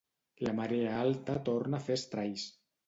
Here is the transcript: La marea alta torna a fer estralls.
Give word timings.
La 0.47 0.53
marea 0.59 0.95
alta 1.03 1.37
torna 1.51 1.81
a 1.83 1.87
fer 1.91 2.01
estralls. 2.03 2.53